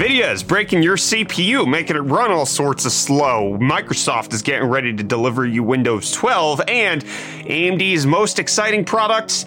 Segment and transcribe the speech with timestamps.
[0.00, 3.58] NVIDIA is breaking your CPU, making it run all sorts of slow.
[3.60, 9.44] Microsoft is getting ready to deliver you Windows 12, and AMD's most exciting product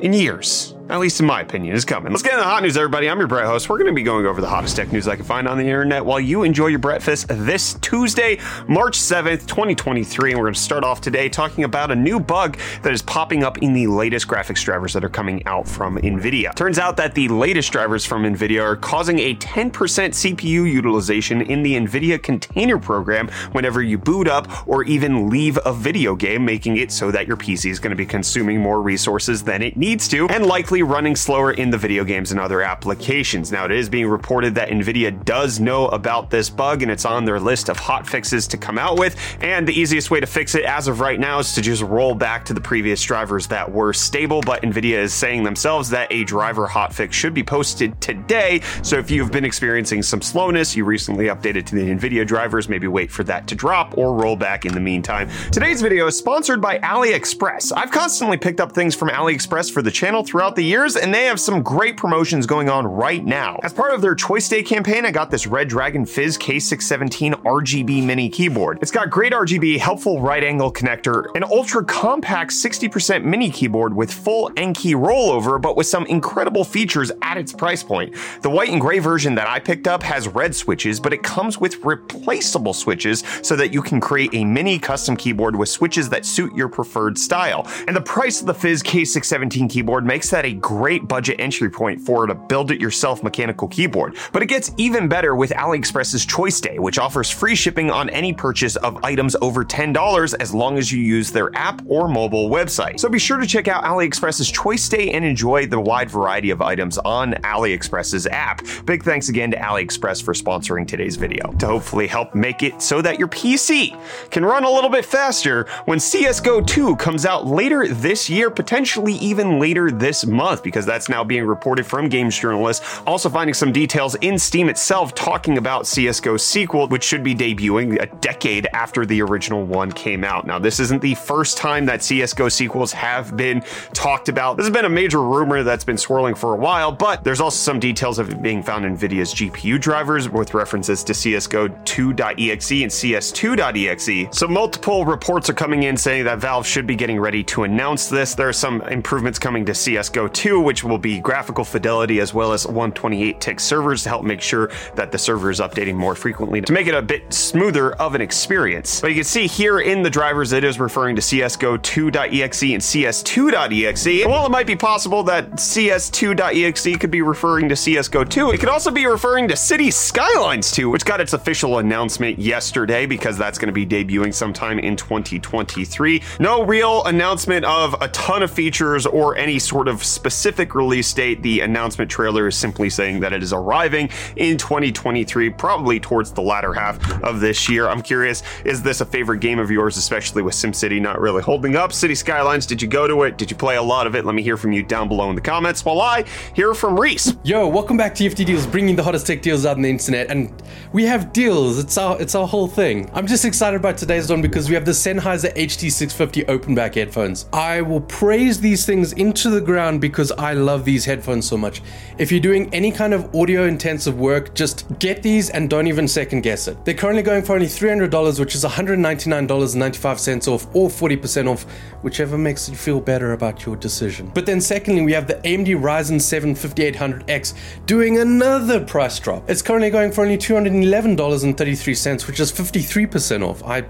[0.00, 2.12] in years at least in my opinion, is coming.
[2.12, 3.08] Let's get into the hot news, everybody.
[3.08, 3.68] I'm your Brett host.
[3.68, 5.64] We're going to be going over the hottest tech news I can find on the
[5.64, 8.38] internet while you enjoy your breakfast this Tuesday,
[8.68, 10.32] March 7th, 2023.
[10.32, 13.44] And we're going to start off today talking about a new bug that is popping
[13.44, 16.54] up in the latest graphics drivers that are coming out from NVIDIA.
[16.54, 21.62] Turns out that the latest drivers from NVIDIA are causing a 10% CPU utilization in
[21.62, 26.76] the NVIDIA container program whenever you boot up or even leave a video game, making
[26.76, 30.08] it so that your PC is going to be consuming more resources than it needs
[30.08, 33.52] to and likely running slower in the video games and other applications.
[33.52, 37.26] Now, it is being reported that NVIDIA does know about this bug and it's on
[37.26, 39.16] their list of hot fixes to come out with.
[39.42, 42.14] And the easiest way to fix it as of right now is to just roll
[42.14, 44.40] back to the previous drivers that were stable.
[44.40, 48.62] But NVIDIA is saying themselves that a driver hotfix should be posted today.
[48.82, 52.86] So if you've been experiencing some slowness, you recently updated to the NVIDIA drivers, maybe
[52.86, 55.28] wait for that to drop or roll back in the meantime.
[55.50, 57.72] Today's video is sponsored by AliExpress.
[57.76, 61.24] I've constantly picked up things from AliExpress for the channel throughout the years, and they
[61.24, 63.58] have some great promotions going on right now.
[63.62, 68.28] As part of their Choice Day campaign, I got this Redragon Fizz K617 RGB mini
[68.28, 68.78] keyboard.
[68.80, 74.12] It's got great RGB, helpful right angle connector, an ultra compact 60% mini keyboard with
[74.12, 78.14] full N-key rollover, but with some incredible features at its price point.
[78.42, 81.58] The white and gray version that I picked up has red switches, but it comes
[81.58, 86.24] with replaceable switches so that you can create a mini custom keyboard with switches that
[86.26, 87.66] suit your preferred style.
[87.86, 92.00] And the price of the Fizz K617 keyboard makes that a great budget entry point
[92.00, 94.16] for a build it yourself mechanical keyboard.
[94.32, 98.32] But it gets even better with AliExpress's Choice Day, which offers free shipping on any
[98.32, 103.00] purchase of items over $10 as long as you use their app or mobile website.
[103.00, 106.60] So be sure to check out AliExpress's Choice Day and enjoy the wide variety of
[106.60, 108.62] items on AliExpress's app.
[108.84, 113.00] Big thanks again to AliExpress for sponsoring today's video to hopefully help make it so
[113.02, 113.98] that your PC
[114.30, 119.14] can run a little bit faster when CSGO 2 comes out later this year, potentially
[119.14, 123.00] even later this month, because that's now being reported from games journalists.
[123.06, 128.00] Also finding some details in Steam itself talking about CSGO sequel, which should be debuting
[128.00, 130.46] a decade after the original one came out.
[130.46, 134.56] Now, this isn't the first time that CSGO sequels have been talked about.
[134.56, 137.56] This has been a major rumor that's been swirling for a while, but there's also
[137.56, 142.82] some details of it being found in NVIDIA's GPU drivers with references to CSGO 2.exe
[142.82, 144.36] and CS2.exe.
[144.36, 148.08] So multiple reports are coming in saying that Valve should be getting ready to announce
[148.08, 148.34] this.
[148.34, 152.52] There are some improvements coming to CSGO 2, which will be graphical fidelity as well
[152.52, 156.60] as 128 tick servers to help make sure that the server is updating more frequently
[156.60, 159.00] to make it a bit smoother of an experience.
[159.00, 162.82] But you can see here in the drivers, it is referring to CSGO 2.exe and
[162.82, 164.22] CS2.exe.
[164.22, 168.60] And while it might be possible that CS2.exe could be referring to CSGO 2, it
[168.60, 173.36] could also be referring to City Skylines 2, which got its official announcement yesterday because
[173.38, 176.22] that's going to be debuting sometime in 2023.
[176.40, 181.42] No real announcement of a ton of features or any sort of specific release date.
[181.42, 186.40] The announcement trailer is simply saying that it is arriving in 2023, probably towards the
[186.40, 187.88] latter half of this year.
[187.88, 191.74] I'm curious, is this a favorite game of yours, especially with SimCity not really holding
[191.74, 191.92] up?
[191.92, 193.36] City Skylines, did you go to it?
[193.36, 194.24] Did you play a lot of it?
[194.24, 196.22] Let me hear from you down below in the comments while I
[196.54, 197.34] hear from Reese.
[197.42, 200.30] Yo, welcome back to EFT Deals, bringing the hottest tech deals out on the internet,
[200.30, 200.52] and
[200.92, 201.80] we have deals.
[201.80, 203.10] It's our it's our whole thing.
[203.12, 207.46] I'm just excited about today's one because we have the Sennheiser HD650 open back headphones.
[207.52, 211.82] I will praise these things into the ground because I love these headphones so much.
[212.18, 216.06] If you're doing any kind of audio intensive work, just get these and don't even
[216.06, 216.84] second guess it.
[216.84, 221.64] They're currently going for only $300, which is $199.95 off, or 40% off,
[222.02, 224.30] whichever makes you feel better about your decision.
[224.34, 227.54] But then, secondly, we have the AMD Ryzen 7 5800X
[227.86, 229.48] doing another price drop.
[229.48, 233.62] It's currently going for only $211.33, which is 53% off.
[233.64, 233.82] I.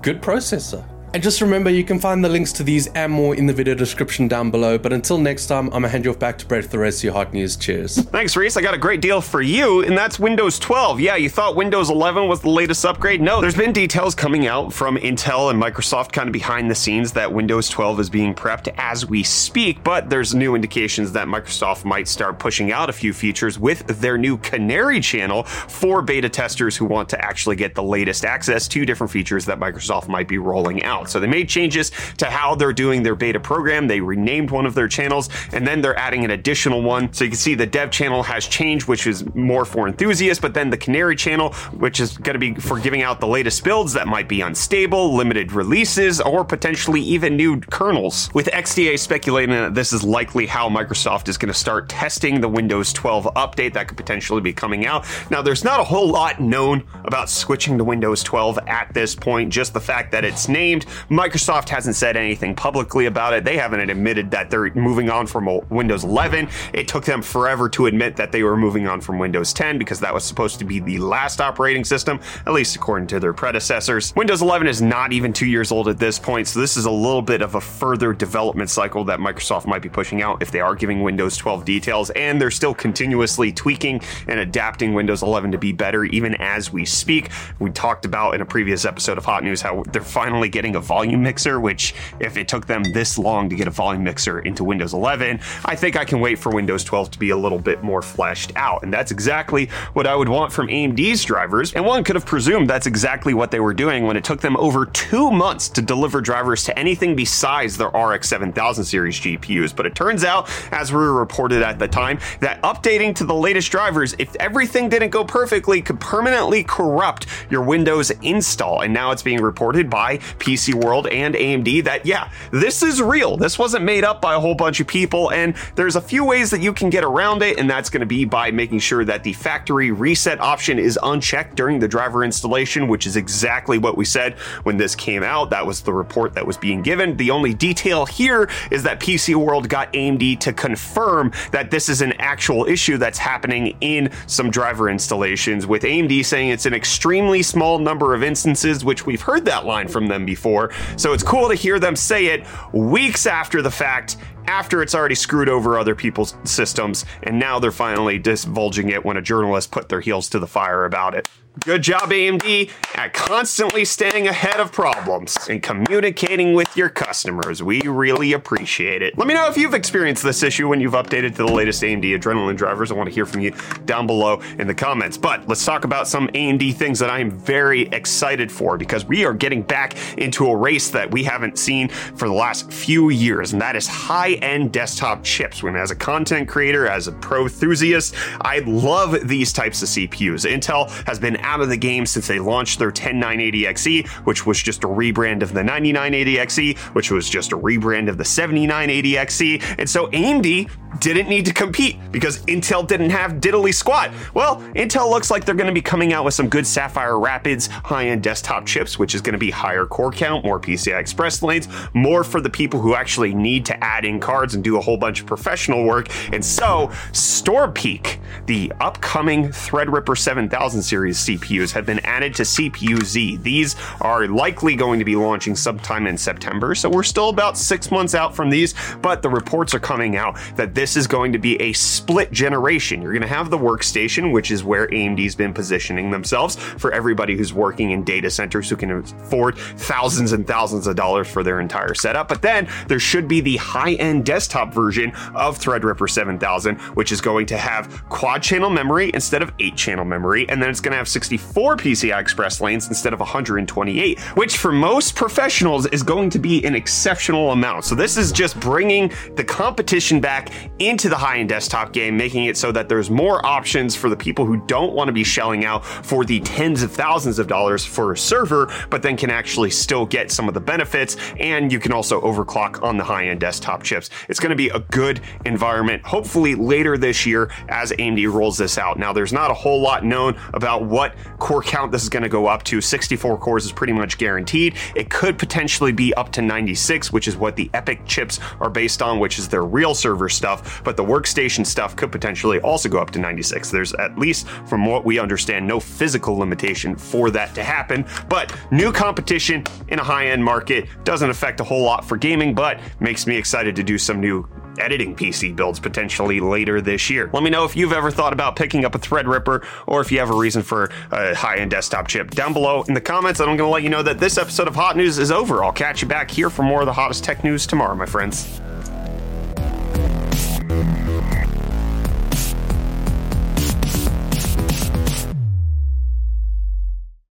[0.00, 0.84] Good processor.
[1.14, 3.74] And just remember, you can find the links to these and more in the video
[3.74, 4.76] description down below.
[4.76, 6.98] But until next time, I'm gonna hand you off back to Brett for the rest
[6.98, 7.56] of your hot news.
[7.56, 8.02] Cheers.
[8.02, 8.58] Thanks, Reese.
[8.58, 11.00] I got a great deal for you, and that's Windows 12.
[11.00, 13.22] Yeah, you thought Windows 11 was the latest upgrade?
[13.22, 17.12] No, there's been details coming out from Intel and Microsoft kind of behind the scenes
[17.12, 21.86] that Windows 12 is being prepped as we speak, but there's new indications that Microsoft
[21.86, 26.76] might start pushing out a few features with their new Canary channel for beta testers
[26.76, 30.36] who want to actually get the latest access to different features that Microsoft might be
[30.36, 30.97] rolling out.
[30.98, 31.10] Out.
[31.10, 33.86] So they made changes to how they're doing their beta program.
[33.86, 37.12] They renamed one of their channels and then they're adding an additional one.
[37.12, 40.54] So you can see the dev channel has changed, which is more for enthusiasts, but
[40.54, 43.92] then the Canary channel, which is going to be for giving out the latest builds
[43.92, 48.30] that might be unstable, limited releases, or potentially even new kernels.
[48.34, 52.48] With XDA speculating that this is likely how Microsoft is going to start testing the
[52.48, 55.06] Windows 12 update that could potentially be coming out.
[55.30, 59.52] Now, there's not a whole lot known about switching to Windows 12 at this point,
[59.52, 60.86] just the fact that it's named.
[61.10, 63.44] Microsoft hasn't said anything publicly about it.
[63.44, 66.48] They haven't admitted that they're moving on from Windows 11.
[66.72, 70.00] It took them forever to admit that they were moving on from Windows 10 because
[70.00, 74.14] that was supposed to be the last operating system, at least according to their predecessors.
[74.16, 76.90] Windows 11 is not even two years old at this point, so this is a
[76.90, 80.60] little bit of a further development cycle that Microsoft might be pushing out if they
[80.60, 85.58] are giving Windows 12 details, and they're still continuously tweaking and adapting Windows 11 to
[85.58, 87.30] be better even as we speak.
[87.58, 90.80] We talked about in a previous episode of Hot News how they're finally getting a
[90.80, 94.64] volume mixer, which if it took them this long to get a volume mixer into
[94.64, 97.82] Windows 11, I think I can wait for Windows 12 to be a little bit
[97.82, 98.82] more fleshed out.
[98.82, 101.74] And that's exactly what I would want from AMD's drivers.
[101.74, 104.56] And one could have presumed that's exactly what they were doing when it took them
[104.56, 109.74] over two months to deliver drivers to anything besides their RX 7000 series GPUs.
[109.74, 113.70] But it turns out, as we reported at the time, that updating to the latest
[113.70, 118.82] drivers, if everything didn't go perfectly, could permanently corrupt your Windows install.
[118.82, 123.36] And now it's being reported by PC World and AMD that, yeah, this is real.
[123.36, 125.30] This wasn't made up by a whole bunch of people.
[125.32, 127.58] And there's a few ways that you can get around it.
[127.58, 131.54] And that's going to be by making sure that the factory reset option is unchecked
[131.54, 135.50] during the driver installation, which is exactly what we said when this came out.
[135.50, 137.16] That was the report that was being given.
[137.16, 142.00] The only detail here is that PC World got AMD to confirm that this is
[142.00, 147.42] an actual issue that's happening in some driver installations, with AMD saying it's an extremely
[147.42, 150.57] small number of instances, which we've heard that line from them before.
[150.96, 154.16] So it's cool to hear them say it weeks after the fact
[154.48, 159.18] after it's already screwed over other people's systems, and now they're finally divulging it when
[159.18, 161.28] a journalist put their heels to the fire about it.
[161.60, 167.62] Good job, AMD, at constantly staying ahead of problems and communicating with your customers.
[167.62, 169.16] We really appreciate it.
[169.16, 172.04] Let me know if you've experienced this issue when you've updated to the latest AMD
[172.18, 172.92] Adrenalin drivers.
[172.92, 173.54] I want to hear from you
[173.86, 175.16] down below in the comments.
[175.16, 179.24] But let's talk about some AMD things that I am very excited for because we
[179.24, 183.54] are getting back into a race that we haven't seen for the last few years,
[183.54, 185.62] and that is high end desktop chips.
[185.62, 190.46] When, as a content creator, as a pro enthusiast, I love these types of CPUs.
[190.48, 194.84] Intel has been out of the game since they launched their 10980XE, which was just
[194.84, 199.76] a rebrand of the 9980XE, which was just a rebrand of the 7980XE.
[199.78, 204.10] And so AMD didn't need to compete because Intel didn't have diddly squat.
[204.34, 207.68] Well, Intel looks like they're going to be coming out with some good Sapphire Rapids
[207.68, 211.68] high-end desktop chips, which is going to be higher core count, more PCI Express lanes,
[211.94, 214.96] more for the people who actually need to add in cards and do a whole
[214.98, 216.08] bunch of professional work.
[216.32, 223.02] And so, Storm Peak, the upcoming Threadripper 7000 series CPUs, have been added to CPU
[223.02, 223.36] Z.
[223.38, 227.90] These are likely going to be launching sometime in September, so we're still about six
[227.90, 231.38] months out from these, but the reports are coming out that this is going to
[231.38, 233.02] be a split generation.
[233.02, 237.36] You're going to have the workstation, which is where AMD's been positioning themselves for everybody
[237.36, 241.60] who's working in data centers who can afford thousands and thousands of dollars for their
[241.60, 242.28] entire setup.
[242.28, 247.20] But then there should be the high end desktop version of Threadripper 7000, which is
[247.20, 250.92] going to have quad channel memory instead of 8 channel memory, and then it's going
[250.92, 256.30] to have 64 PCI Express lanes instead of 128, which for most professionals is going
[256.30, 257.84] to be an exceptional amount.
[257.84, 262.46] So this is just bringing the competition back into the high end desktop game, making
[262.46, 265.66] it so that there's more options for the people who don't want to be shelling
[265.66, 269.70] out for the tens of thousands of dollars for a server, but then can actually
[269.70, 271.18] still get some of the benefits.
[271.38, 274.08] And you can also overclock on the high end desktop chips.
[274.30, 278.78] It's going to be a good environment, hopefully later this year as AMD rolls this
[278.78, 278.98] out.
[278.98, 281.07] Now, there's not a whole lot known about what
[281.38, 282.80] core count this is going to go up to.
[282.80, 284.76] 64 cores is pretty much guaranteed.
[284.94, 289.02] It could potentially be up to 96, which is what the EPYC chips are based
[289.02, 290.82] on, which is their real server stuff.
[290.84, 293.70] But the workstation stuff could potentially also go up to 96.
[293.70, 298.06] There's at least, from what we understand, no physical limitation for that to happen.
[298.28, 302.54] But new competition in a high end market doesn't affect a whole lot for gaming,
[302.54, 304.48] but makes me excited to do some new
[304.80, 307.30] editing PC builds potentially later this year.
[307.32, 310.18] Let me know if you've ever thought about picking up a Threadripper or if you
[310.18, 313.40] have a reason for a high end desktop chip down below in the comments.
[313.40, 315.64] And I'm going to let you know that this episode of Hot News is over.
[315.64, 318.60] I'll catch you back here for more of the hottest tech news tomorrow, my friends.